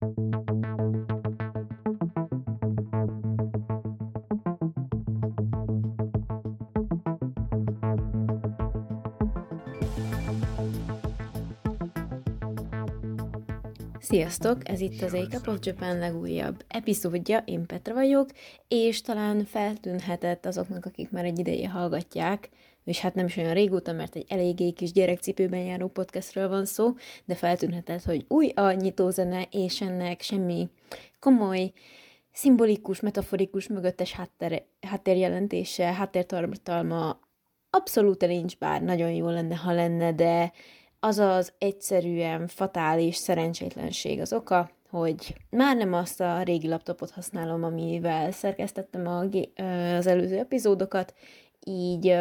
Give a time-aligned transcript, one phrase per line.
[0.00, 0.08] Sziasztok!
[14.68, 18.28] Ez itt az Ékap of Japan legújabb epizódja, én Petra vagyok,
[18.68, 22.48] és talán feltűnhetett azoknak, akik már egy ideje hallgatják,
[22.84, 26.94] és hát nem is olyan régóta, mert egy eléggé kis gyerekcipőben járó podcastről van szó,
[27.24, 30.68] de feltűnhetett, hogy új a nyitózene, és ennek semmi
[31.18, 31.72] komoly,
[32.32, 37.20] szimbolikus, metaforikus, mögöttes háttér, háttérjelentése, háttértartalma
[37.70, 40.52] abszolút nincs, bár nagyon jó lenne, ha lenne, de
[41.00, 47.64] az az egyszerűen fatális szerencsétlenség az oka, hogy már nem azt a régi laptopot használom,
[47.64, 49.24] amivel szerkesztettem a,
[49.96, 51.14] az előző epizódokat,
[51.64, 52.16] így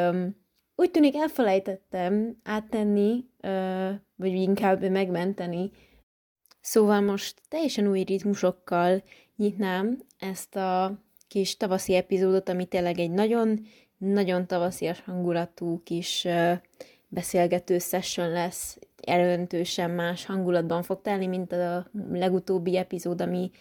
[0.80, 3.26] úgy tűnik elfelejtettem áttenni,
[4.16, 5.72] vagy inkább megmenteni.
[6.62, 9.04] Szóval most teljesen új ritmusokkal
[9.36, 13.60] nyitnám ezt a kis tavaszi epizódot, ami tényleg egy nagyon,
[13.98, 16.28] nagyon tavaszias hangulatú kis
[17.08, 23.52] beszélgető session lesz, jelentősen más hangulatban fog telni, mint a legutóbbi epizód, ami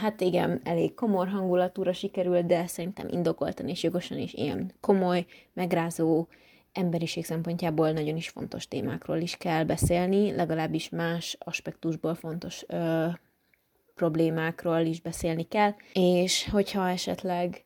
[0.00, 6.26] hát igen, elég komor hangulatúra sikerült, de szerintem indokoltan és jogosan is ilyen komoly, megrázó,
[6.72, 13.06] emberiség szempontjából nagyon is fontos témákról is kell beszélni, legalábbis más aspektusból fontos ö,
[13.94, 17.64] problémákról is beszélni kell, és hogyha esetleg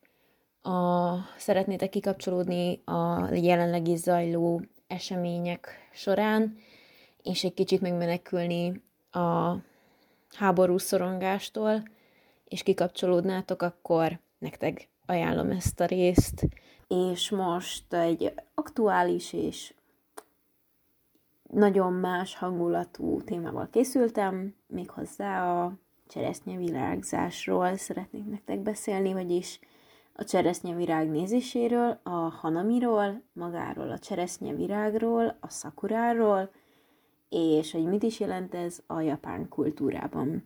[0.62, 6.56] a, szeretnétek kikapcsolódni a jelenlegi zajló események során,
[7.22, 9.54] és egy kicsit megmenekülni a
[10.36, 11.82] háború szorongástól,
[12.44, 16.48] és kikapcsolódnátok, akkor nektek ajánlom ezt a részt.
[16.86, 19.74] És most egy aktuális és
[21.50, 25.72] nagyon más hangulatú témával készültem, méghozzá a
[26.08, 29.60] cseresznyevirágzásról szeretnék nektek beszélni, vagyis
[30.12, 36.50] a cseresznyevirág nézéséről, a hanamiról, magáról a cseresznyevirágról, a szakuráról,
[37.28, 40.44] és hogy mit is jelent ez a japán kultúrában.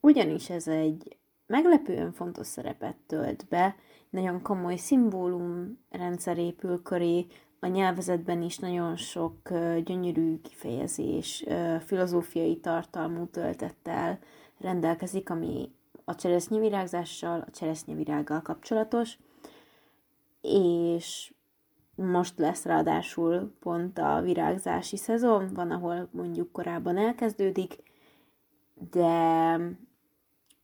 [0.00, 3.76] Ugyanis ez egy meglepően fontos szerepet tölt be,
[4.10, 7.26] nagyon komoly szimbólum rendszer épül köré,
[7.60, 9.48] a nyelvezetben is nagyon sok
[9.84, 11.44] gyönyörű kifejezés,
[11.86, 14.18] filozófiai tartalmú töltettel
[14.58, 15.72] rendelkezik, ami
[16.04, 19.18] a cseresznyevirágzással, a cseresznyevirággal kapcsolatos,
[20.42, 21.32] és
[22.00, 27.76] most lesz ráadásul pont a virágzási szezon, van, ahol mondjuk korábban elkezdődik,
[28.90, 29.58] de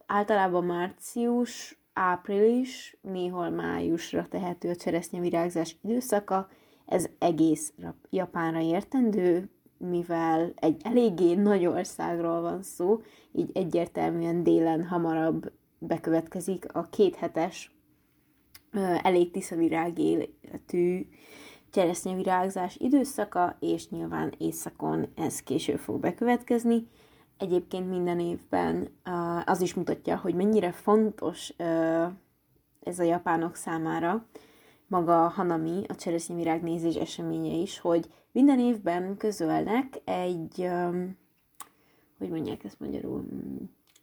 [0.07, 6.49] általában március, április, néhol májusra tehető a cseresznyevirágzás időszaka,
[6.87, 7.73] ez egész
[8.11, 13.01] Japánra értendő, mivel egy eléggé nagy országról van szó,
[13.33, 17.76] így egyértelműen délen hamarabb bekövetkezik a kéthetes
[19.03, 21.07] elég tiszta virágéletű
[21.71, 26.87] cseresznyevirágzás időszaka, és nyilván éjszakon ez később fog bekövetkezni.
[27.39, 28.89] Egyébként minden évben
[29.45, 31.49] az is mutatja, hogy mennyire fontos
[32.81, 34.27] ez a japánok számára,
[34.87, 40.69] maga a Hanami, a cseresznyevirág nézés eseménye is, hogy minden évben közölnek egy,
[42.19, 43.25] hogy mondják ezt magyarul,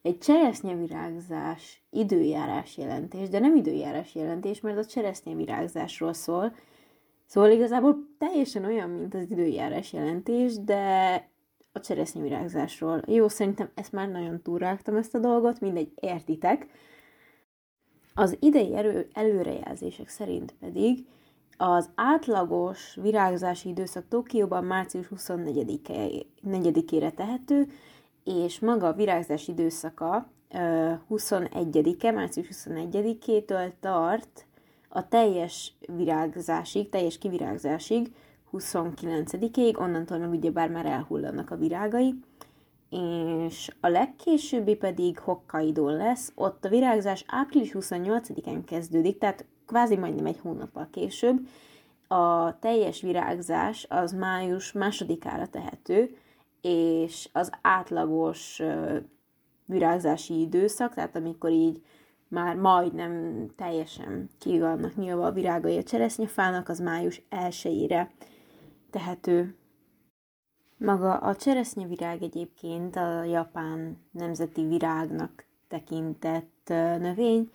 [0.04, 6.54] egy cseresznyevirágzás időjárás jelentés, de nem időjárás jelentés, mert a cseresznyevirágzásról szól,
[7.34, 11.14] Szóval igazából teljesen olyan, mint az időjárás jelentés, de
[11.72, 13.02] a cseresznyevirágzásról.
[13.08, 16.68] Jó, szerintem ezt már nagyon túlrágtam ezt a dolgot, mindegy, értitek.
[18.14, 21.06] Az idei erő, előrejelzések szerint pedig
[21.58, 27.68] az átlagos virágzási időszak Tokióban március 24-ére tehető,
[28.24, 30.28] és maga a virágzás időszaka
[31.10, 34.46] 21-e, március 21-től tart
[34.90, 38.14] a teljes virágzásig, teljes kivirágzásig,
[38.54, 42.20] 29-ig, onnantól meg ugye bár már elhullanak a virágai,
[42.90, 50.26] és a legkésőbbi pedig hokkaido lesz, ott a virágzás április 28-án kezdődik, tehát kvázi majdnem
[50.26, 51.48] egy hónappal később.
[52.08, 56.18] A teljes virágzás az május másodikára tehető,
[56.64, 58.62] és az átlagos
[59.66, 61.84] virágzási időszak, tehát amikor így
[62.28, 68.08] már majdnem teljesen ki vannak nyilva a virágai a cseresznyefának, az május 1-ére
[68.90, 69.56] tehető.
[70.78, 76.64] Maga a cseresznyevirág egyébként a japán nemzeti virágnak tekintett
[77.00, 77.52] növény,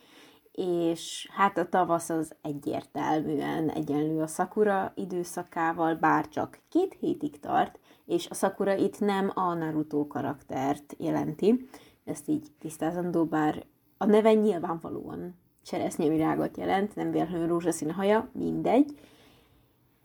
[0.52, 7.78] és hát a tavasz az egyértelműen egyenlő a szakura időszakával, bár csak két hétig tart,
[8.08, 11.68] és a szakura itt nem a Naruto karaktert jelenti,
[12.04, 13.64] ezt így tisztázandó, bár
[13.96, 18.98] a neve nyilvánvalóan cseresznyevirágot jelent, nem véletlenül rózsaszín haja, mindegy.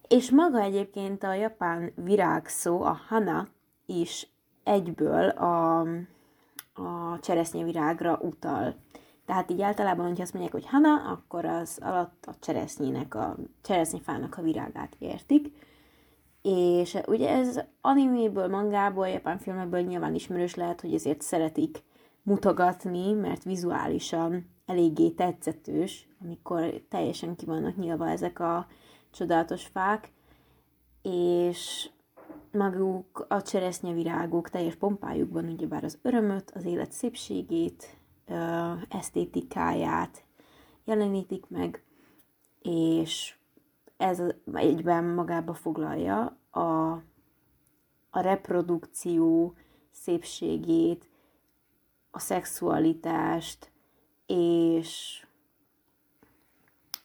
[0.08, 3.48] És maga egyébként a japán virágszó, a hana
[3.86, 4.28] is
[4.64, 5.80] egyből a,
[6.74, 8.76] a cseresznyevirágra utal.
[9.26, 14.38] Tehát így általában, hogyha azt mondják, hogy hana, akkor az alatt a cseresznyének, a cseresznyefának
[14.38, 15.52] a virágát értik.
[16.44, 21.84] És ugye ez animéből, mangából, japán filmekből nyilván ismerős lehet, hogy ezért szeretik
[22.24, 28.68] mutogatni, mert vizuálisan eléggé tetszetős, amikor teljesen ki vannak nyilva ezek a
[29.12, 30.12] csodálatos fák,
[31.02, 31.90] és
[32.52, 37.98] maguk a cseresznyevirágok teljes pompájukban ugyebár az örömöt, az élet szépségét,
[38.90, 40.24] esztétikáját
[40.86, 41.84] jelenítik meg,
[42.62, 43.36] és
[44.04, 44.22] ez
[44.54, 46.92] egyben magába foglalja a,
[48.10, 49.56] a reprodukció
[49.92, 51.10] szépségét,
[52.12, 53.72] a szexualitást,
[54.26, 55.26] és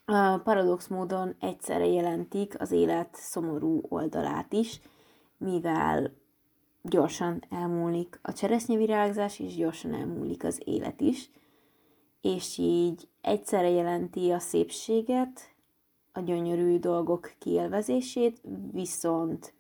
[0.05, 4.81] a paradox módon egyszerre jelentik az élet szomorú oldalát is,
[5.37, 6.12] mivel
[6.83, 11.31] gyorsan elmúlik a cseresznyevirágzás, és gyorsan elmúlik az élet is,
[12.21, 15.56] és így egyszerre jelenti a szépséget,
[16.12, 18.40] a gyönyörű dolgok kielvezését,
[18.72, 19.55] viszont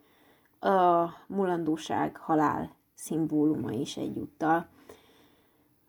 [0.60, 4.68] a mulandóság halál szimbóluma is egyúttal.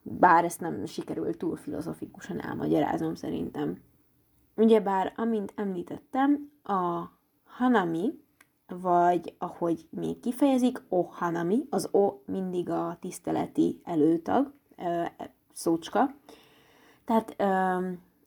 [0.02, 3.82] Bár ezt nem sikerült túl filozofikusan elmagyaráznom szerintem.
[4.56, 7.04] Ugyebár, amint említettem, a
[7.44, 8.20] hanami,
[8.68, 14.54] vagy ahogy még kifejezik, o hanami, az o mindig a tiszteleti előtag,
[15.54, 16.14] szócska.
[17.06, 17.36] Tehát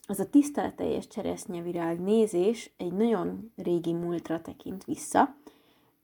[0.07, 5.35] az a tiszteleteljes cseresznyevirág nézés egy nagyon régi múltra tekint vissza,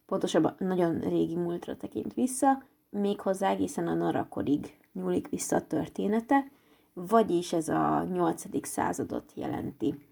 [0.05, 6.51] pontosabban nagyon régi múltra tekint vissza, méghozzá egészen a narakorig nyúlik vissza a története,
[6.93, 8.67] vagyis ez a 8.
[8.67, 10.07] századot jelenti.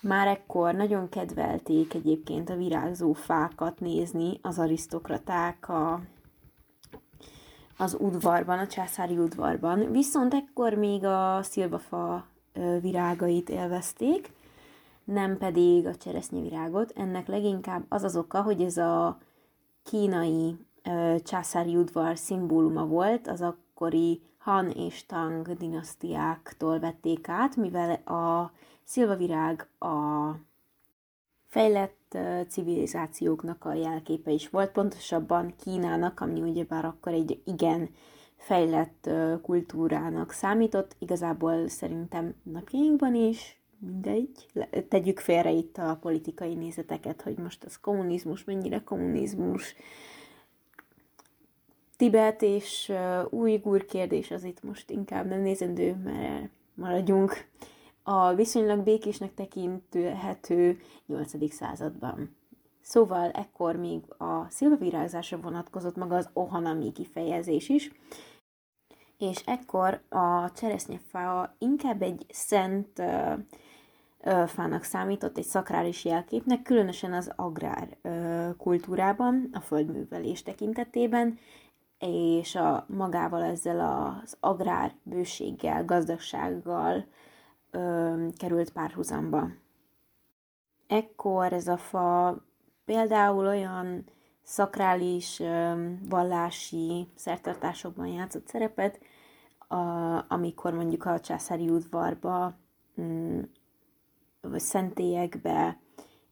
[0.00, 6.00] Már ekkor nagyon kedvelték egyébként a virágzó fákat nézni az arisztokraták a,
[7.76, 12.31] az udvarban, a császári udvarban, viszont ekkor még a szilvafa
[12.80, 14.32] virágait élvezték,
[15.04, 16.92] nem pedig a cseresznyevirágot.
[16.96, 19.18] Ennek leginkább az az oka, hogy ez a
[19.82, 20.56] kínai
[21.22, 28.52] császári udvar szimbóluma volt, az akkori Han és Tang dinasztiáktól vették át, mivel a
[28.84, 30.30] szilvavirág a
[31.46, 37.88] fejlett civilizációknak a jelképe is volt, pontosabban Kínának, ami ugyebár akkor egy igen
[38.42, 39.10] fejlett
[39.42, 44.46] kultúrának számított, igazából szerintem napjainkban is, mindegy,
[44.88, 49.74] tegyük félre itt a politikai nézeteket, hogy most az kommunizmus, mennyire kommunizmus,
[51.96, 52.92] Tibet és
[53.30, 57.46] újgur kérdés az itt most inkább nem nézendő, mert maradjunk
[58.02, 61.52] a viszonylag békésnek tekinthető 8.
[61.52, 62.36] században.
[62.80, 67.90] Szóval ekkor még a szilvavirágzásra vonatkozott maga az ohanami kifejezés is,
[69.22, 73.32] és ekkor a cseresznyefá inkább egy szent uh,
[74.24, 81.38] uh, fának számított, egy szakrális jelképnek, különösen az agrár uh, kultúrában, a földművelés tekintetében,
[81.98, 87.04] és a magával ezzel az agrár bőséggel, gazdagsággal
[87.70, 89.48] ö, került párhuzamba.
[90.86, 92.36] Ekkor ez a fa
[92.84, 94.04] például olyan
[94.42, 95.42] szakrális,
[96.08, 99.00] vallási szertartásokban játszott szerepet,
[100.28, 102.54] amikor mondjuk a császári udvarba,
[103.00, 103.40] mm,
[104.40, 105.80] vagy szentélyekbe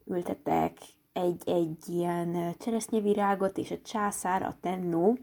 [0.04, 0.78] ültettek
[1.12, 5.18] egy-egy ilyen cseresznyevirágot, és a császár, a tennó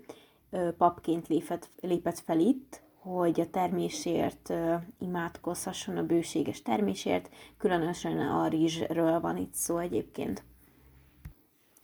[0.77, 4.53] papként lépett, lépett fel itt, hogy a termésért
[4.99, 10.43] imádkozhasson, a bőséges termésért, különösen a rizsről van itt szó egyébként.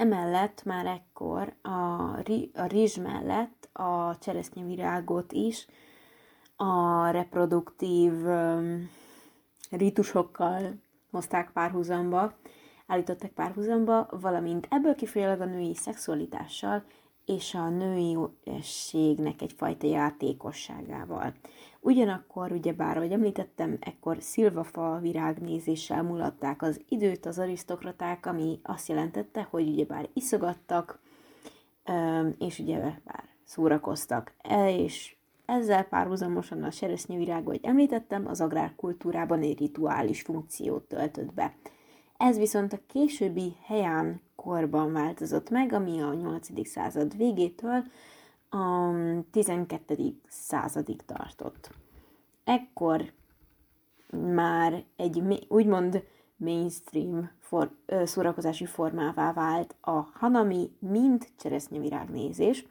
[0.04, 1.70] Emellett már ekkor a,
[2.54, 5.68] a rizs mellett a cseresznyevirágot is
[6.56, 8.90] a reproduktív um,
[9.70, 10.74] rítusokkal
[11.12, 12.34] hozták párhuzamba,
[12.88, 16.84] állították párhuzamba, valamint ebből kifolyólag a női szexualitással
[17.26, 21.34] és a nőiességnek egyfajta játékosságával.
[21.80, 29.48] Ugyanakkor, ugyebár, ahogy említettem, ekkor szilvafa virágnézéssel mulatták az időt az arisztokraták, ami azt jelentette,
[29.50, 31.00] hogy ugyebár iszogattak,
[32.38, 34.34] és ugyebár szórakoztak.
[34.38, 35.16] E, és
[35.46, 36.72] ezzel párhuzamosan a
[37.08, 41.56] virág, ahogy említettem, az agrárkultúrában egy rituális funkciót töltött be.
[42.18, 46.68] Ez viszont a későbbi helyán korban változott meg, ami a 8.
[46.68, 47.84] század végétől
[48.50, 48.92] a
[49.32, 50.20] 12.
[50.28, 51.70] századig tartott.
[52.44, 53.12] Ekkor
[54.34, 56.04] már egy úgymond
[56.36, 62.66] mainstream for, ö, szórakozási formává vált a hanami, mint cseresznyevirágnézés,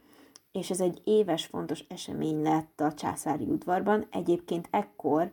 [0.51, 4.07] és ez egy éves fontos esemény lett a császári udvarban.
[4.11, 5.31] Egyébként ekkor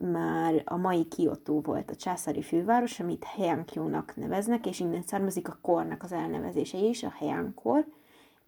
[0.00, 5.58] már a mai Kyoto volt a császári főváros, amit Heiankyo-nak neveznek, és innen származik a
[5.60, 7.86] kornak az elnevezése is, a Heiankor,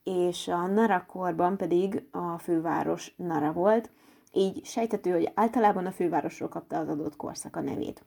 [0.04, 3.90] és a Nara-korban pedig a főváros Nara volt,
[4.32, 8.04] így sejtető, hogy általában a fővárosról kapta az adott korszak a nevét.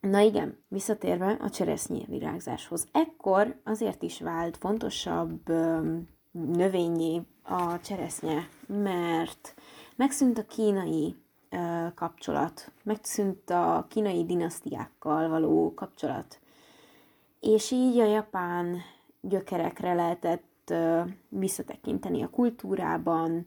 [0.00, 2.88] Na igen, visszatérve a cseresznye virágzáshoz.
[2.92, 5.48] Ekkor azért is vált fontosabb
[6.30, 9.54] növényé a cseresznye, mert
[9.96, 11.16] megszűnt a kínai
[11.94, 16.40] kapcsolat, megszűnt a kínai dinasztiákkal való kapcsolat,
[17.40, 18.80] és így a japán
[19.20, 20.74] gyökerekre lehetett
[21.28, 23.46] visszatekinteni a kultúrában,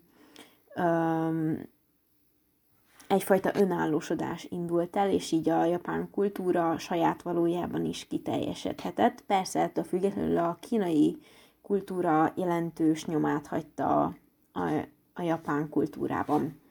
[3.08, 9.22] egyfajta önállósodás indult el, és így a japán kultúra saját valójában is kiteljesedhetett.
[9.22, 11.18] Persze ettől függetlenül a kínai
[11.62, 14.16] kultúra jelentős nyomát hagyta
[14.54, 16.62] a, a, japán kultúrában.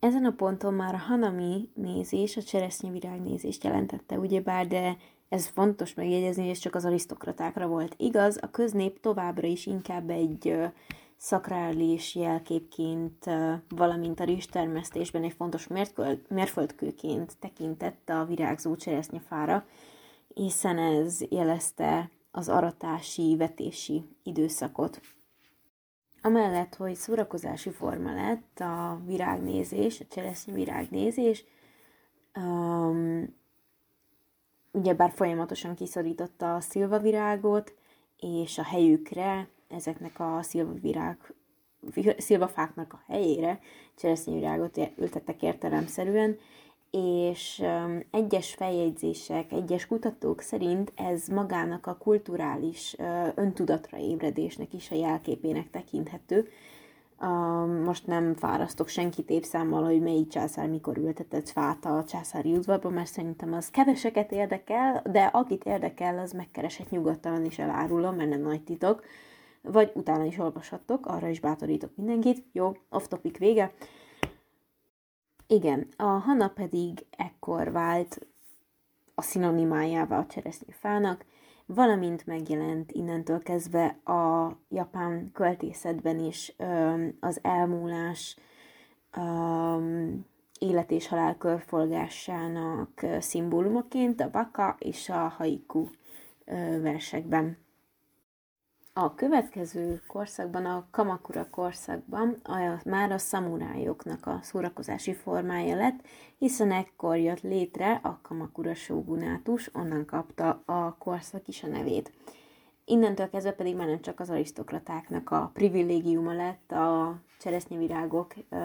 [0.00, 4.96] Ezen a ponton már a hanami nézés, a cseresznyevirág nézést jelentette, ugyebár, de
[5.28, 10.54] ez fontos megjegyezni, és csak az arisztokratákra volt igaz, a köznép továbbra is inkább egy
[11.16, 13.24] szakrális jelképként,
[13.68, 15.66] valamint a rizstermesztésben egy fontos
[16.28, 19.66] mérföldkőként tekintett a virágzó cseresznyefára,
[20.34, 25.00] hiszen ez jelezte az aratási, vetési időszakot.
[26.22, 31.44] Amellett, hogy szórakozási forma lett a virágnézés, a cseresznye virágnézés,
[32.36, 33.34] um,
[34.72, 37.74] ugyebár folyamatosan kiszorította a szilvavirágot,
[38.16, 41.34] és a helyükre ezeknek a szilvavirág,
[42.18, 43.60] szilvafáknak a helyére
[43.96, 46.38] cseresznyővirágot ültettek értelemszerűen,
[46.90, 47.62] és
[48.10, 55.70] egyes feljegyzések, egyes kutatók szerint ez magának a kulturális uh, öntudatra ébredésnek is a jelképének
[55.70, 56.48] tekinthető.
[57.20, 62.92] Uh, most nem fárasztok senkit évszámmal, hogy melyik császár mikor ültetett fát a császári udvarban,
[62.92, 68.40] mert szerintem az keveseket érdekel, de akit érdekel, az megkeresett nyugodtan is elárulom, mert nem
[68.40, 69.02] nagy titok
[69.62, 72.44] vagy utána is olvashattok, arra is bátorítok mindenkit.
[72.52, 73.72] Jó, off topic vége.
[75.52, 78.26] Igen, a hana pedig ekkor vált
[79.14, 81.24] a szinonimájává a cseresznyefának,
[81.66, 86.54] valamint megjelent innentől kezdve a japán költészetben is
[87.20, 88.36] az elmúlás,
[90.58, 95.86] élet és halál körforgásának szimbólumaként a baka és a haiku
[96.80, 97.56] versekben.
[98.92, 106.00] A következő korszakban, a Kamakura korszakban a, már a szamurájoknak a szórakozási formája lett,
[106.38, 112.12] hiszen ekkor jött létre a Kamakura sógunátus, onnan kapta a korszak is a nevét.
[112.84, 118.56] Innentől kezdve pedig már nem csak az arisztokratáknak a privilégiuma lett a cseresznyevirágok ö,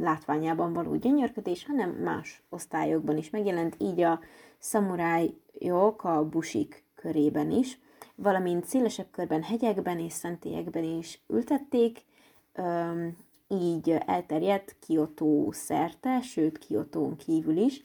[0.00, 4.20] látványában való gyönyörködés, hanem más osztályokban is megjelent, így a
[4.58, 7.78] szamurájok a busik körében is–
[8.22, 12.04] valamint szélesebb körben hegyekben és szentélyekben is ültették,
[13.48, 17.82] így elterjedt Kyoto szerte, sőt Kyotón kívül is.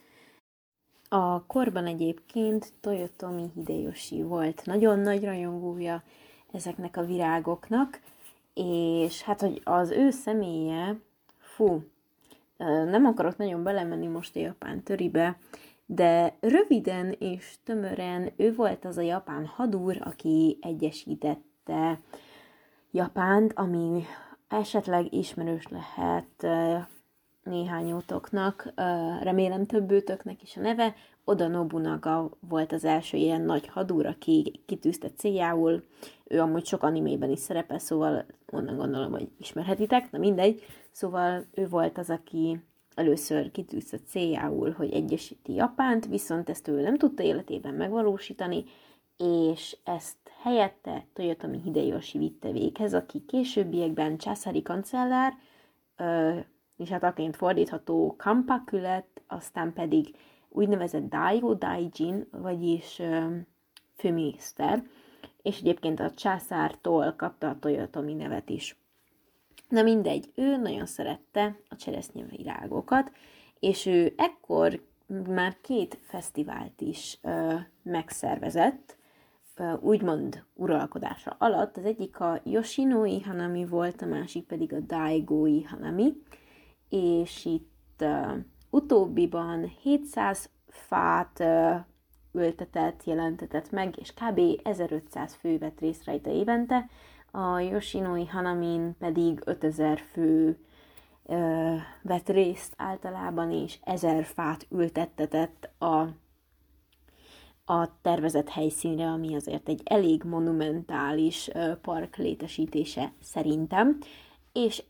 [1.08, 6.02] A korban egyébként Toyotomi Hideyoshi volt nagyon nagy rajongója
[6.52, 8.00] ezeknek a virágoknak,
[8.54, 10.96] és hát, hogy az ő személye,
[11.38, 11.82] fú,
[12.90, 15.38] nem akarok nagyon belemenni most a japán töribe,
[15.86, 22.00] de röviden és tömören ő volt az a japán hadúr, aki egyesítette
[22.90, 24.04] Japánt, ami
[24.48, 26.46] esetleg ismerős lehet
[27.42, 28.72] néhányótoknak,
[29.22, 30.94] remélem többőtöknek is a neve.
[31.24, 35.84] Oda Nobunaga volt az első ilyen nagy hadúr, aki kitűzte céljául.
[36.24, 40.62] Ő amúgy sok animében is szerepel, szóval onnan gondolom, hogy ismerhetitek, na mindegy.
[40.90, 42.60] Szóval ő volt az, aki
[42.96, 48.64] először kitűzte céljául, hogy egyesíti Japánt, viszont ezt ő nem tudta életében megvalósítani,
[49.16, 55.32] és ezt helyette Toyotomi Hideyoshi vitte véghez, aki későbbiekben császári kancellár,
[56.76, 60.16] és hát aként fordítható Kampaku lett, aztán pedig
[60.48, 63.02] úgynevezett Daigo Daijin, vagyis
[63.94, 64.84] főminiszter,
[65.42, 68.85] és egyébként a császártól kapta a Toyotomi nevet is.
[69.68, 73.10] Na mindegy, ő nagyon szerette a cseresznyevirágokat,
[73.60, 74.82] és ő ekkor
[75.28, 78.96] már két fesztivált is ö, megszervezett,
[79.80, 81.76] úgymond uralkodása alatt.
[81.76, 86.12] Az egyik a Yoshinoi Hanami volt, a másik pedig a Daigoi Hanami,
[86.88, 88.36] és itt uh,
[88.70, 91.76] utóbbiban 700 fát uh,
[92.32, 94.40] ültetett, jelentetett meg, és kb.
[94.62, 96.88] 1500 fő vett részt rajta évente,
[97.36, 100.58] a Yoshinoi Hanamin pedig 5000 fő
[101.26, 106.08] ö, vett részt általában, és 1000 fát ültettetett a,
[107.72, 113.98] a tervezett helyszínre, ami azért egy elég monumentális ö, park létesítése szerintem,
[114.52, 114.82] és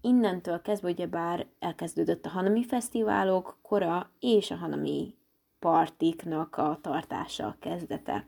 [0.00, 5.14] innentől kezdve ugyebár elkezdődött a Hanami fesztiválok kora és a Hanami
[5.58, 8.26] partiknak a tartása kezdete.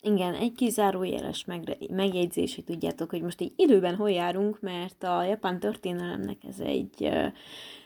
[0.00, 1.44] Igen, egy kizárójeles
[1.90, 7.10] megjegyzés, hogy tudjátok, hogy most egy időben hol járunk, mert a japán történelemnek ez egy,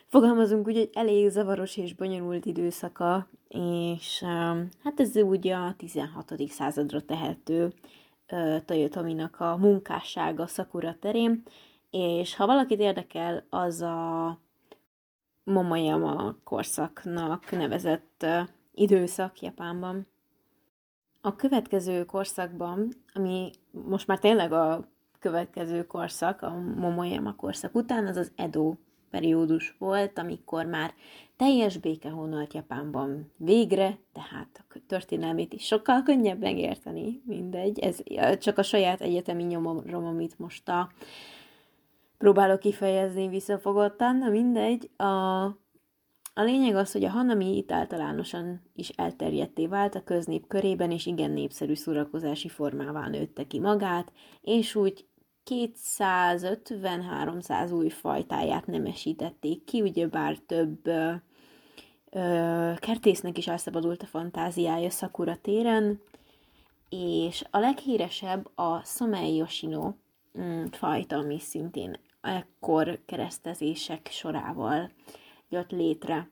[0.06, 4.22] fogalmazunk úgy, egy elég zavaros és bonyolult időszaka, és
[4.82, 6.34] hát ez ugye a 16.
[6.48, 7.72] századra tehető
[8.64, 11.42] Toyotominak a munkássága Sakura terén,
[11.90, 14.38] és ha valakit érdekel, az a
[15.44, 18.26] Momoyama korszaknak nevezett
[18.72, 20.06] időszak Japánban.
[21.24, 24.88] A következő korszakban, ami most már tényleg a
[25.18, 28.74] következő korszak, a Momoyama korszak után, az az Edo
[29.10, 30.94] periódus volt, amikor már
[31.36, 37.78] teljes béke honnolt Japánban végre, tehát a történelmét is sokkal könnyebb megérteni, mindegy.
[37.78, 38.02] Ez
[38.38, 40.90] csak a saját egyetemi nyomom, amit most a
[42.18, 44.90] próbálok kifejezni visszafogottan, na mindegy.
[44.96, 45.44] A,
[46.34, 51.06] a lényeg az, hogy a hanami itt általánosan is elterjedté vált a köznép körében, és
[51.06, 55.04] igen népszerű szórakozási formává nőtte ki magát, és úgy
[55.50, 61.12] 250-300 új fajtáját nemesítették ki, ugyebár több ö,
[62.10, 66.00] ö, kertésznek is elszabadult a fantáziája Sakura téren,
[66.88, 69.92] és a leghíresebb a Somei Yoshino
[70.38, 74.90] mm, fajta, ami szintén ekkor keresztezések sorával
[75.52, 76.30] jött létre.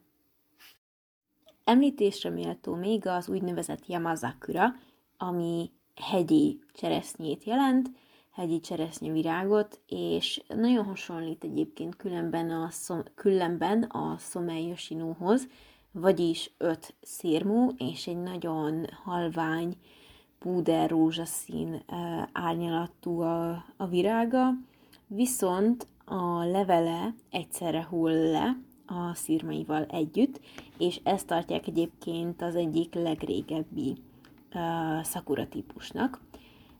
[1.65, 4.75] Említésre méltó még az úgynevezett Yamazakura,
[5.17, 7.91] ami hegyi cseresznyét jelent,
[8.31, 14.75] hegyi cseresznyevirágot, és nagyon hasonlít egyébként különben a, szom, különben a Somei
[15.93, 19.77] vagyis öt szérmú és egy nagyon halvány,
[20.39, 21.83] púder rózsaszín
[22.33, 24.49] árnyalatú a, a virága,
[25.07, 28.57] viszont a levele egyszerre hull le
[28.91, 30.41] a szírmaival együtt,
[30.79, 33.97] és ezt tartják egyébként az egyik legrégebbi
[34.55, 36.21] uh, szakura típusnak.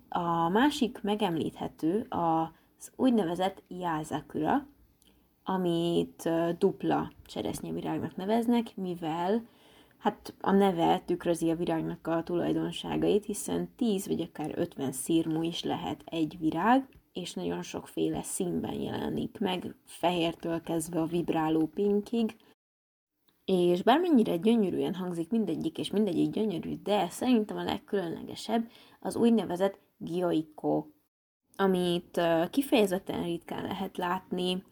[0.09, 4.67] A másik megemlíthető az úgynevezett Yázakura,
[5.45, 9.43] amit uh, dupla cseresznyevirágnak neveznek, mivel
[9.99, 15.63] hát a neve tükrözi a virágnak a tulajdonságait, hiszen 10 vagy akár 50 szírmú is
[15.63, 16.89] lehet egy virág,
[17.21, 22.37] és nagyon sokféle színben jelenik meg, fehértől kezdve a vibráló pinkig,
[23.45, 30.87] és bármennyire gyönyörűen hangzik mindegyik, és mindegyik gyönyörű, de szerintem a legkülönlegesebb az úgynevezett gioiko,
[31.57, 34.65] amit kifejezetten ritkán lehet látni,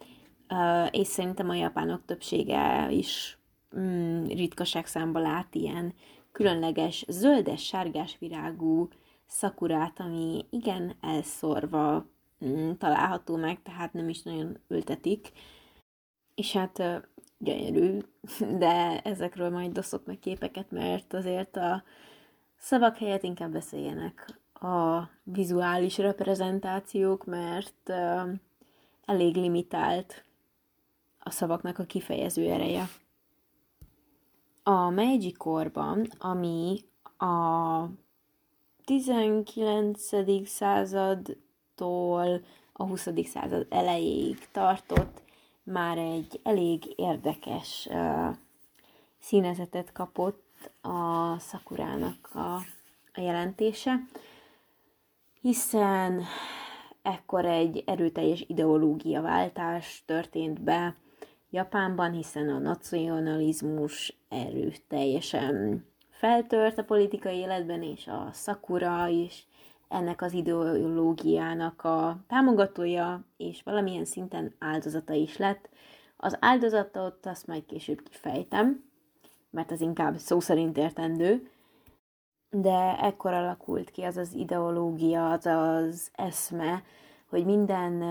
[0.90, 3.38] és szerintem a japánok többsége is
[3.78, 5.94] mm, ritkaság számba lát ilyen
[6.32, 8.88] különleges zöldes-sárgás virágú
[9.26, 12.17] szakurát, ami igen elszorva Mm,
[12.78, 15.32] található meg, tehát nem is nagyon ültetik.
[16.34, 16.82] És hát
[17.38, 17.98] gyönyörű,
[18.64, 21.82] de ezekről majd doszok meg képeket, mert azért a
[22.58, 27.92] szavak helyett inkább beszéljenek a vizuális reprezentációk, mert
[29.04, 30.24] elég limitált
[31.18, 32.88] a szavaknak a kifejező ereje.
[34.62, 36.84] A Meiji korban, ami
[37.18, 37.84] a
[38.84, 40.48] 19.
[40.48, 41.36] század
[41.78, 42.40] tól
[42.72, 43.08] a 20.
[43.24, 45.22] század elejéig tartott,
[45.62, 48.36] már egy elég érdekes uh,
[49.18, 52.54] színezetet kapott a szakurának a,
[53.12, 53.94] a jelentése,
[55.40, 56.22] hiszen
[57.02, 60.96] ekkor egy erőteljes ideológiaváltás történt be
[61.50, 69.46] Japánban, hiszen a nacionalizmus erőteljesen feltört a politikai életben, és a szakura is
[69.88, 75.68] ennek az ideológiának a támogatója, és valamilyen szinten áldozata is lett.
[76.16, 78.84] Az áldozatot azt majd később kifejtem,
[79.50, 81.50] mert az inkább szó szerint értendő,
[82.50, 86.82] de ekkor alakult ki az az ideológia, az az eszme,
[87.28, 88.02] hogy minden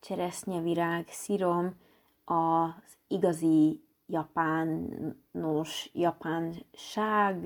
[0.00, 1.74] cseresznyevirág, szirom
[2.24, 7.44] az igazi japános, japánság,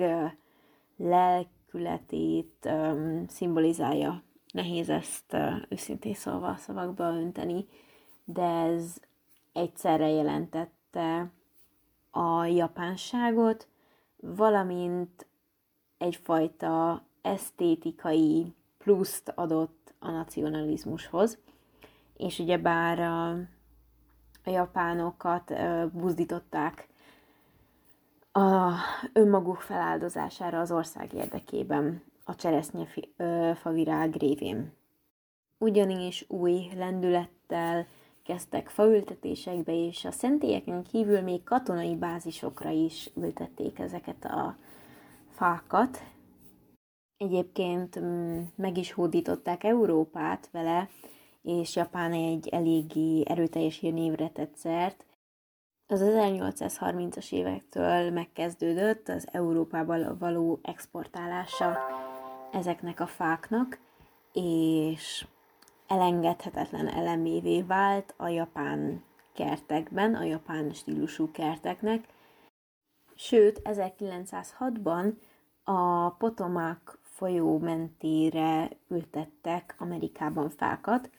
[0.97, 2.69] lelk, lelkületét
[3.29, 4.23] szimbolizálja.
[4.53, 5.37] Nehéz ezt
[5.69, 7.67] őszintén szólva szavakba önteni,
[8.25, 8.97] de ez
[9.53, 11.31] egyszerre jelentette
[12.11, 13.69] a japánságot,
[14.17, 15.27] valamint
[15.99, 21.39] egyfajta esztétikai pluszt adott a nacionalizmushoz,
[22.17, 23.31] és ugyebár a,
[24.45, 25.53] a japánokat
[25.93, 26.89] buzdították
[28.33, 28.73] a
[29.13, 32.87] önmaguk feláldozására az ország érdekében a cseresznye
[33.55, 34.73] favirág révén.
[35.59, 37.87] Ugyanis új lendülettel
[38.25, 44.57] kezdtek faültetésekbe, és a szentélyeken kívül még katonai bázisokra is ültették ezeket a
[45.31, 46.03] fákat.
[47.17, 50.89] Egyébként mm, meg is hódították Európát vele,
[51.43, 55.05] és Japán egy eléggé erőteljes hírnévre tett szert.
[55.93, 61.79] Az 1830-as évektől megkezdődött az Európába való exportálása
[62.53, 63.79] ezeknek a fáknak,
[64.33, 65.27] és
[65.87, 69.03] elengedhetetlen elemévé vált a japán
[69.35, 72.09] kertekben, a japán stílusú kerteknek.
[73.15, 75.13] Sőt, 1906-ban
[75.65, 81.11] a Potomac folyó mentére ültettek Amerikában fákat,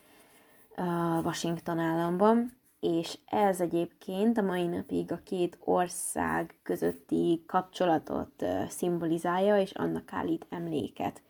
[1.24, 9.72] Washington államban, és ez egyébként a mai napig a két ország közötti kapcsolatot szimbolizálja, és
[9.72, 11.22] annak állít emléket.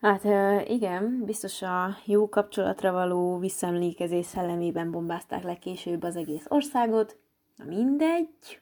[0.00, 0.24] Hát
[0.68, 7.16] igen, biztos a jó kapcsolatra való visszaemlékezés szellemében bombázták le később az egész országot,
[7.56, 8.60] na mindegy.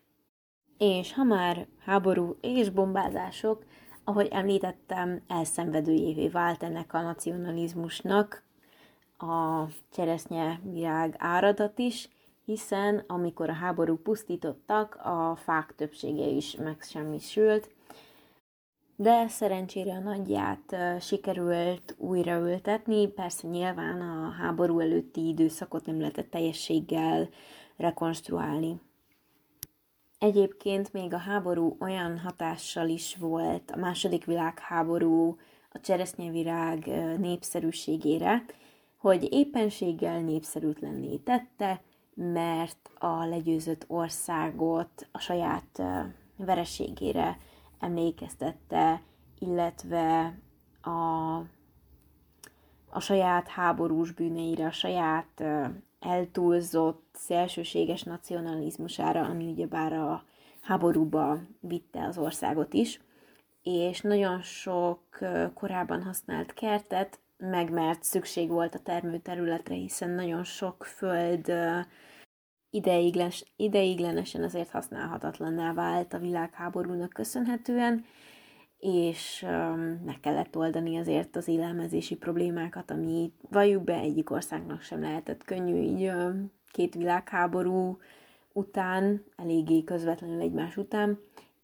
[0.78, 3.64] És ha már háború és bombázások,
[4.04, 8.44] ahogy említettem, elszenvedőjévé vált ennek a nacionalizmusnak
[9.18, 12.08] a cseresznye virág áradat is,
[12.44, 17.70] hiszen amikor a háború pusztítottak, a fák többsége is megsemmisült,
[18.96, 27.28] de szerencsére a nagyját sikerült újraültetni, persze nyilván a háború előtti időszakot nem lehetett teljességgel
[27.76, 28.80] rekonstruálni.
[30.18, 35.36] Egyébként még a háború olyan hatással is volt a második világháború
[35.70, 36.86] a cseresznyevirág
[37.18, 38.44] népszerűségére,
[39.04, 41.80] hogy éppenséggel népszerűtlenné tette,
[42.14, 45.82] mert a legyőzött országot a saját
[46.36, 47.38] vereségére
[47.80, 49.02] emlékeztette,
[49.38, 50.38] illetve
[50.82, 51.36] a,
[52.88, 55.44] a saját háborús bűneire, a saját
[56.00, 60.24] eltúlzott, szélsőséges nacionalizmusára, ami ugyebár a
[60.60, 63.00] háborúba vitte az országot is,
[63.62, 65.00] és nagyon sok
[65.54, 71.52] korábban használt kertet meg mert szükség volt a termőterületre, hiszen nagyon sok föld
[72.70, 78.04] ideiglenes, ideiglenesen azért használhatatlanná vált a világháborúnak köszönhetően,
[78.78, 79.46] és
[80.04, 85.76] meg kellett oldani azért az élelmezési problémákat, ami valljuk be egyik országnak sem lehetett könnyű,
[85.76, 86.12] így
[86.70, 87.98] két világháború
[88.52, 91.18] után, eléggé közvetlenül egymás után,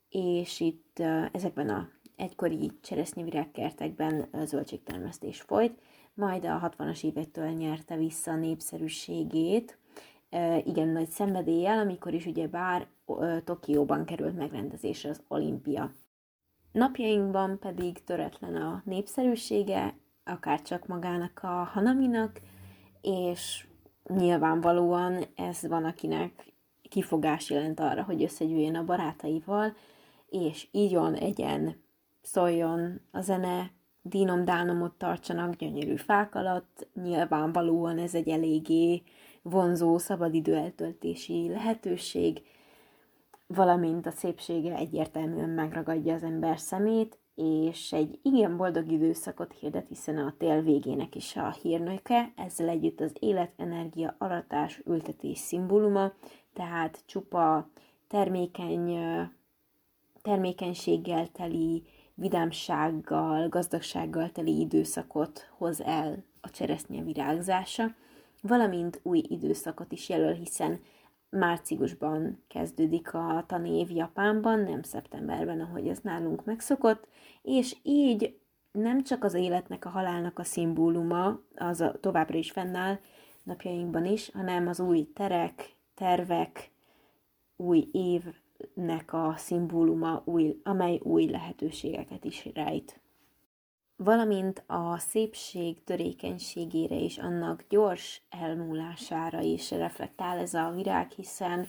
[0.09, 0.99] és itt
[1.33, 1.89] ezekben a
[2.21, 5.81] egykori cseresznyevirágkertekben zöldségtermesztés folyt,
[6.15, 9.79] majd a 60-as évektől nyerte vissza a népszerűségét,
[10.65, 12.87] igen nagy szenvedéllyel, amikor is ugye bár
[13.45, 15.93] Tokióban került megrendezésre az olimpia.
[16.73, 22.41] Napjainkban pedig töretlen a népszerűsége, akár csak magának a Hanaminak,
[23.01, 23.67] és
[24.05, 26.53] nyilvánvalóan ez van, akinek
[26.89, 29.75] kifogás jelent arra, hogy összegyűjjön a barátaival,
[30.29, 31.77] és ígyon, egyen,
[32.23, 33.71] szóljon a zene,
[34.03, 39.03] dínom dánomot tartsanak gyönyörű fák alatt, nyilvánvalóan ez egy eléggé
[39.43, 42.43] vonzó szabadidő eltöltési lehetőség,
[43.47, 50.17] valamint a szépsége egyértelműen megragadja az ember szemét, és egy igen boldog időszakot hirdet, hiszen
[50.17, 56.13] a tél végének is a hírnöke, ezzel együtt az életenergia, aratás, ültetés szimbóluma,
[56.53, 57.71] tehát csupa
[58.09, 58.99] termékeny,
[60.23, 61.83] termékenységgel teli,
[62.21, 67.95] vidámsággal, gazdagsággal teli időszakot hoz el a cseresznye virágzása,
[68.43, 70.81] valamint új időszakot is jelöl, hiszen
[71.31, 77.07] márciusban kezdődik a tanév Japánban, nem szeptemberben, ahogy ez nálunk megszokott,
[77.43, 78.39] és így
[78.73, 82.99] nem csak az életnek, a halálnak a szimbóluma, az a, továbbra is fennáll
[83.43, 86.71] napjainkban is, hanem az új terek, tervek,
[87.57, 87.89] új
[88.75, 93.01] évnek a szimbóluma, új, amely új lehetőségeket is rejt.
[93.97, 101.67] Valamint a szépség törékenységére és annak gyors elmúlására is reflektál ez a virág, hiszen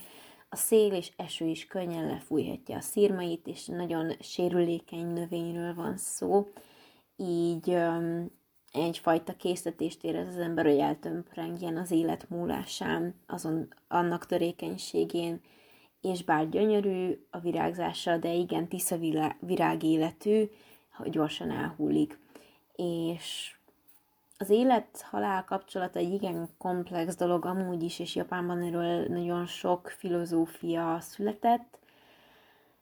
[0.49, 6.47] a szél és eső is könnyen lefújhatja a szírmait, és nagyon sérülékeny növényről van szó,
[7.15, 8.31] így um,
[8.71, 15.41] egyfajta készítést érez az ember, hogy eltömprengjen az élet múlásán, azon annak törékenységén,
[16.01, 18.97] és bár gyönyörű a virágzása, de igen tiszta
[19.39, 20.49] virág életű,
[21.05, 22.19] gyorsan elhullik.
[22.75, 23.55] És
[24.37, 30.97] az élet-halál kapcsolata egy igen komplex dolog amúgy is, és Japánban erről nagyon sok filozófia
[30.99, 31.79] született,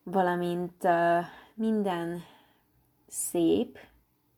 [0.04, 0.88] valamint
[1.54, 2.24] minden
[3.08, 3.80] szép,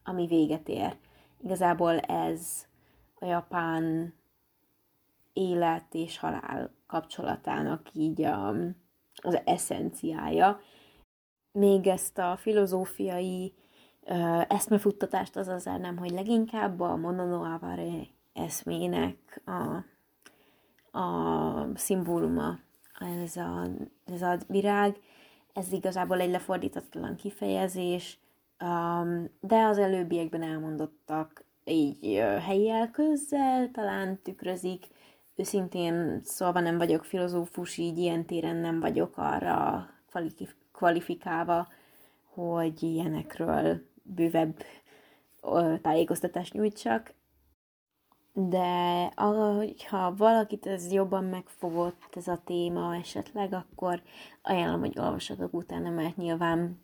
[0.03, 0.95] ami véget ér.
[1.43, 2.65] Igazából ez
[3.19, 4.13] a japán
[5.33, 8.55] élet és halál kapcsolatának így a,
[9.21, 10.59] az eszenciája.
[11.51, 13.53] Még ezt a filozófiai
[14.47, 19.83] eszmefuttatást az azért nem, hogy leginkább a mononoavare eszmének a,
[20.99, 22.59] a szimbóluma,
[23.23, 23.67] ez a,
[24.05, 24.97] ez a virág,
[25.53, 28.19] ez igazából egy lefordítatlan kifejezés,
[29.39, 34.87] de az előbbiekben elmondottak így helyi elközzel talán tükrözik,
[35.41, 39.89] őszintén szólva nem vagyok filozófus, így ilyen téren nem vagyok arra
[40.71, 41.67] kvalifikálva,
[42.33, 44.63] hogy ilyenekről bővebb
[45.81, 47.13] tájékoztatást nyújtsak,
[48.33, 49.03] de
[49.89, 54.01] ha valakit ez jobban megfogott, ez a téma esetleg, akkor
[54.41, 56.81] ajánlom, hogy olvassatok utána, mert nyilván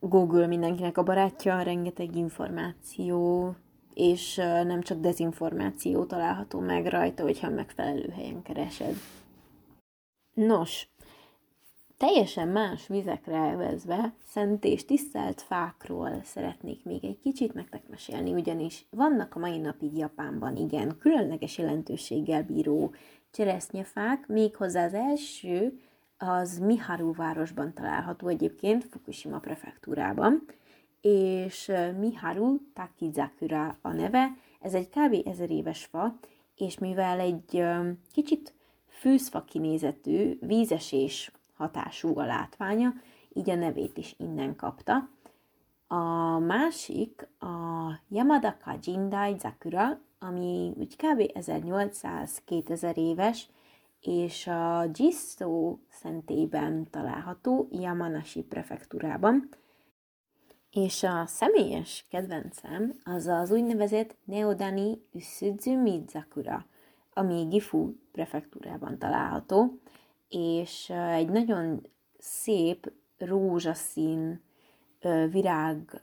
[0.00, 3.54] Google mindenkinek a barátja, rengeteg információ,
[3.94, 8.96] és nem csak dezinformáció található meg rajta, hogyha megfelelő helyen keresed.
[10.34, 10.88] Nos,
[11.96, 18.84] teljesen más vizekre elvezve, szent és tisztelt fákról szeretnék még egy kicsit nektek mesélni, ugyanis
[18.90, 22.94] vannak a mai napig Japánban igen különleges jelentőséggel bíró
[23.30, 25.80] cseresznyefák, méghozzá az első
[26.18, 30.46] az Miharu városban található egyébként, Fukushima prefektúrában,
[31.02, 35.28] és Miharu Takizakura a neve, ez egy kb.
[35.28, 36.18] ezer éves fa,
[36.56, 37.64] és mivel egy
[38.12, 38.54] kicsit
[38.88, 42.92] fűszfa kinézetű, vízesés hatású a látványa,
[43.32, 45.08] így a nevét is innen kapta.
[45.86, 51.30] A másik a Yamada Kajindai Zakura, ami úgy kb.
[51.34, 53.48] 1800-2000 éves,
[54.00, 59.48] és a Jisto szentében található Yamanashi prefektúrában.
[60.72, 66.66] És a személyes kedvencem az az úgynevezett Neodani Usuzumi Zakura,
[67.12, 69.80] ami Gifu prefektúrában található,
[70.28, 71.86] és egy nagyon
[72.18, 74.42] szép rózsaszín
[75.30, 76.02] virágként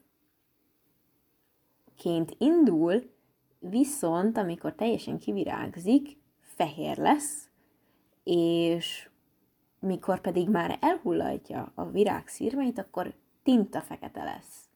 [2.37, 3.11] indul,
[3.59, 7.49] viszont amikor teljesen kivirágzik, fehér lesz,
[8.23, 9.09] és
[9.79, 13.13] mikor pedig már elhullatja a virág szírmeit, akkor
[13.49, 14.69] tinta fekete lesz.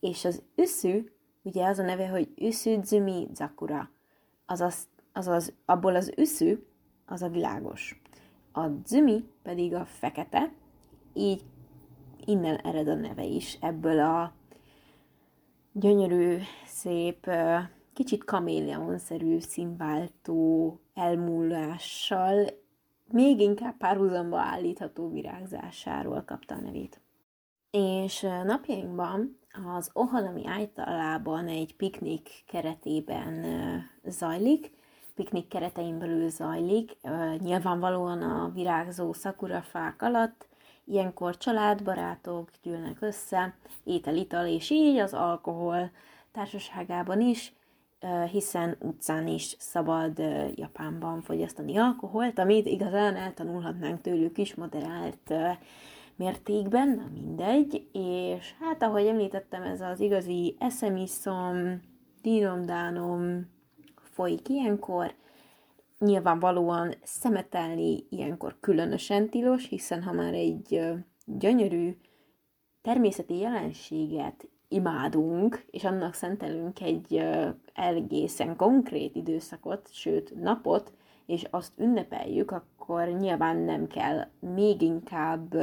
[0.00, 1.04] És az üszű,
[1.42, 3.90] ugye az a neve, hogy üszüdzumi zakura,
[4.46, 6.66] azaz, azaz abból az üszű,
[7.06, 8.00] az a világos
[8.52, 10.52] a zümi pedig a fekete,
[11.14, 11.44] így
[12.24, 14.32] innen ered a neve is, ebből a
[15.72, 16.36] gyönyörű,
[16.66, 17.30] szép,
[17.92, 22.46] kicsit kaméleonszerű színváltó elmúlással,
[23.10, 27.00] még inkább párhuzamba állítható virágzásáról kapta a nevét.
[27.70, 29.38] És napjainkban
[29.76, 33.46] az Ohalami általában egy piknik keretében
[34.04, 34.72] zajlik,
[35.14, 36.96] piknik keretein belül zajlik,
[37.38, 40.46] nyilvánvalóan a virágzó szakurafák alatt,
[40.84, 43.54] ilyenkor családbarátok gyűlnek össze,
[43.84, 45.90] étel, ital és így az alkohol
[46.32, 47.52] társaságában is,
[48.30, 50.18] hiszen utcán is szabad
[50.54, 55.32] Japánban fogyasztani alkoholt, amit igazán eltanulhatnánk tőlük is moderált
[56.18, 61.80] mértékben, na mindegy, és hát ahogy említettem, ez az igazi eszemiszom,
[62.22, 63.50] dínomdánom,
[63.96, 65.14] folyik ilyenkor.
[65.98, 70.80] Nyilvánvalóan szemetelni ilyenkor különösen tilos, hiszen ha már egy
[71.24, 71.96] gyönyörű
[72.82, 77.24] természeti jelenséget imádunk, és annak szentelünk egy
[77.74, 80.92] egészen konkrét időszakot, sőt napot,
[81.26, 85.54] és azt ünnepeljük, akkor nyilván nem kell még inkább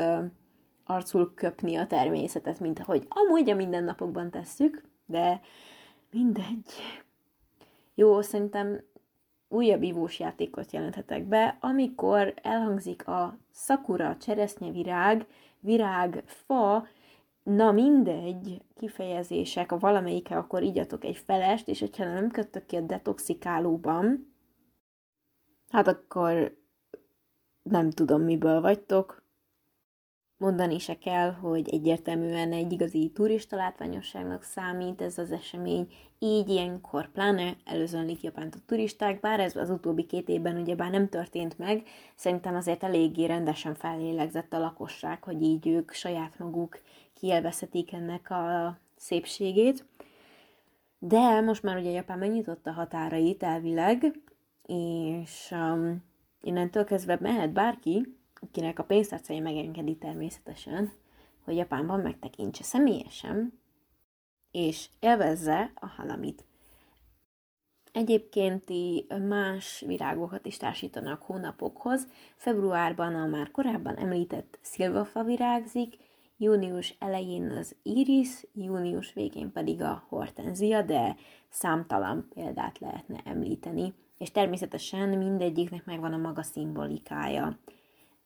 [0.86, 5.42] arcul köpni a természetet, mint ahogy amúgy a mindennapokban tesszük, de
[6.12, 6.66] mindegy,
[7.96, 8.82] jó, szerintem
[9.48, 15.26] újabb ivós játékot jelenthetek be, amikor elhangzik a szakura, cseresznyevirág,
[15.60, 16.88] virág, fa,
[17.44, 22.82] na mindegy kifejezések, a valamelyike, akkor igyatok egy felest, és hogyha nem kötök ki a
[22.82, 24.34] detoxikálóban,
[25.70, 26.58] hát akkor
[27.64, 29.25] nem tudom, miből vagytok.
[30.38, 35.88] Mondani se kell, hogy egyértelműen egy igazi turista látványosságnak számít ez az esemény,
[36.20, 41.10] így ilyenkor pláne előzönlik Japánt a turisták, bár ez az utóbbi két évben ugyebár nem
[41.10, 41.84] történt meg,
[42.16, 46.82] szerintem azért eléggé rendesen fellélegzett a lakosság, hogy így ők saját maguk
[47.14, 49.86] kielvezhetik ennek a szépségét.
[51.00, 54.20] De most már ugye Japán megnyitotta határait elvileg,
[54.68, 56.04] és um,
[56.42, 58.18] innentől kezdve mehet bárki,
[58.48, 60.92] akinek a pénztárcája megengedi természetesen,
[61.44, 63.60] hogy Japánban megtekintse személyesen,
[64.52, 66.46] és élvezze a halamit.
[67.92, 68.64] Egyébként
[69.28, 72.08] más virágokat is társítanak hónapokhoz.
[72.36, 75.98] Februárban a már korábban említett szilvafa virágzik,
[76.38, 81.16] június elején az iris, június végén pedig a hortenzia, de
[81.50, 87.58] számtalan példát lehetne említeni, és természetesen mindegyiknek megvan a maga szimbolikája.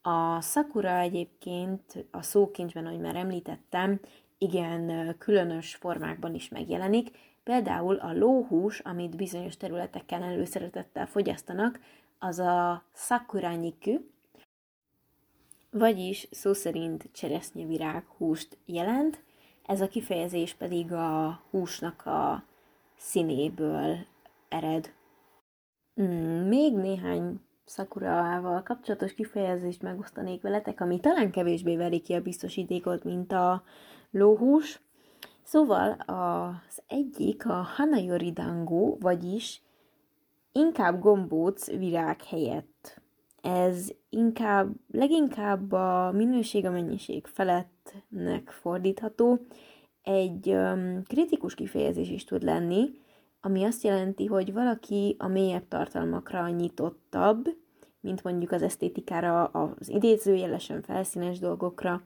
[0.02, 4.00] A szakura egyébként a szókincsben, ahogy már említettem,
[4.38, 11.80] igen különös formákban is megjelenik, például a lóhús, amit bizonyos területeken előszeretettel fogyasztanak,
[12.20, 14.00] az a sakuranyikü,
[15.72, 19.24] vagyis szó szerint cseresznyevirág húst jelent,
[19.66, 22.44] ez a kifejezés pedig a húsnak a
[22.98, 23.98] színéből
[24.50, 24.94] ered.
[25.94, 33.04] Hmm, még néhány szakurával kapcsolatos kifejezést megosztanék veletek, ami talán kevésbé veri ki a biztosítékot,
[33.04, 33.64] mint a
[34.12, 34.82] lóhús.
[35.44, 39.62] Szóval az egyik a Hanayoridango, vagyis
[40.52, 43.02] inkább gombóc virág helyett.
[43.42, 49.40] Ez inkább, leginkább a minőség a mennyiség felettnek fordítható.
[50.04, 52.90] Egy um, kritikus kifejezés is tud lenni,
[53.42, 57.56] ami azt jelenti, hogy valaki a mélyebb tartalmakra nyitottabb,
[58.00, 62.02] mint mondjuk az esztétikára, az idézőjelesen felszínes dolgokra,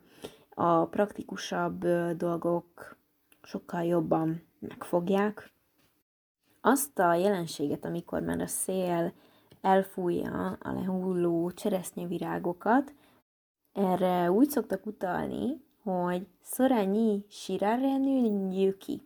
[0.49, 2.97] a praktikusabb dolgok
[3.41, 5.51] sokkal jobban megfogják.
[6.61, 9.13] Azt a jelenséget, amikor már a szél
[9.61, 12.93] elfújja a lehulló cseresznyevirágokat,
[13.73, 19.01] erre úgy szoktak utalni, hogy szoranyi shirarenő yuki,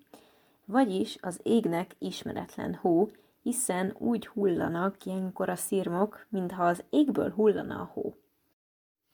[0.67, 3.09] vagyis az égnek ismeretlen hó,
[3.41, 8.13] hiszen úgy hullanak ilyenkor a szirmok, mintha az égből hullana a hó.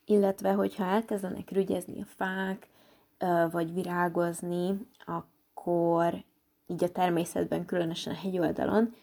[0.06, 2.70] Illetve, hogyha elkezdenek rügyezni a fák,
[3.52, 6.24] vagy virágozni, akkor
[6.68, 8.94] így a természetben, különösen a hegyoldalon,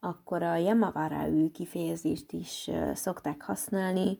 [0.00, 4.18] akkor a Yamavara ű kifejezést is szokták használni,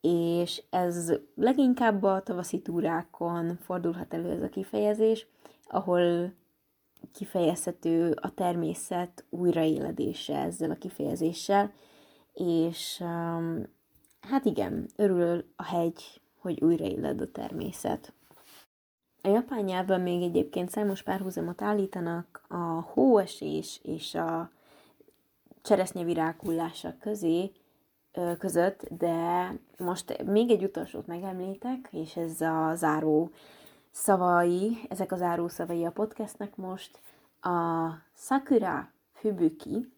[0.00, 5.26] és ez leginkább a tavaszi túrákon fordulhat elő ez a kifejezés,
[5.64, 6.32] ahol
[7.12, 11.72] kifejezhető a természet újraéledése ezzel a kifejezéssel,
[12.32, 13.66] és um,
[14.20, 18.12] hát igen, örül a hegy, hogy újraéled a természet.
[19.22, 24.50] A japán nyelvben még egyébként számos párhuzamot állítanak a hóesés és a
[25.62, 27.52] cseresznyevirágullása közé,
[28.38, 33.30] között, de most még egy utolsót megemlítek, és ez a záró
[33.94, 37.00] szavai, ezek a záró szavai a podcastnek most.
[37.40, 39.92] A Sakura Fubuki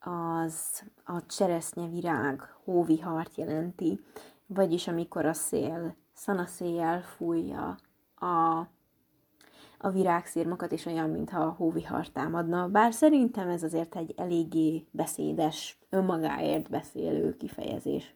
[0.00, 4.00] az a cseresznyevirág hóvihart jelenti,
[4.46, 7.76] vagyis amikor a szél szanaszéjjel fújja
[8.16, 8.66] a
[9.78, 15.78] a virágszírmokat, és olyan, mintha a hóvihar támadna, bár szerintem ez azért egy eléggé beszédes,
[15.90, 18.14] önmagáért beszélő kifejezés.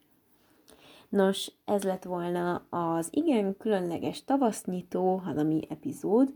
[1.09, 6.33] Nos, ez lett volna az igen különleges tavasznyitó halami epizód,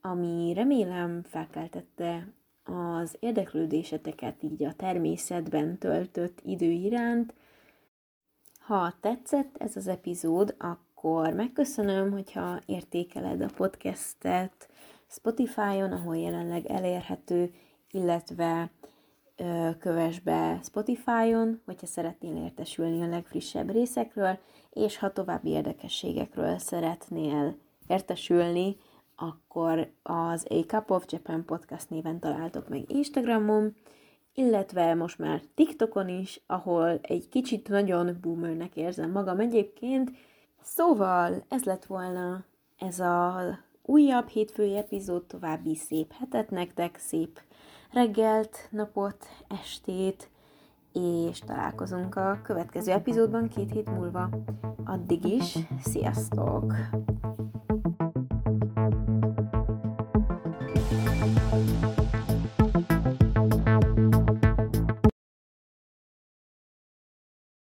[0.00, 2.32] ami remélem felkeltette
[2.64, 7.34] az érdeklődéseteket így a természetben töltött idő iránt.
[8.58, 14.68] Ha tetszett ez az epizód, akkor megköszönöm, hogyha értékeled a podcastet
[15.08, 17.54] Spotify-on, ahol jelenleg elérhető,
[17.90, 18.70] illetve
[19.78, 24.38] kövess be Spotify-on, hogyha szeretnél értesülni a legfrissebb részekről,
[24.70, 28.76] és ha további érdekességekről szeretnél értesülni,
[29.16, 33.74] akkor az A Cup of Japan podcast néven találtok meg Instagramon,
[34.34, 40.10] illetve most már TikTokon is, ahol egy kicsit nagyon boomernek érzem magam egyébként,
[40.62, 42.44] Szóval ez lett volna
[42.78, 47.40] ez a újabb hétfői epizód, további szép hetet nektek, szép
[47.92, 49.16] reggelt, napot,
[49.48, 50.30] estét,
[50.92, 54.28] és találkozunk a következő epizódban két hét múlva.
[54.84, 56.74] Addig is, sziasztok!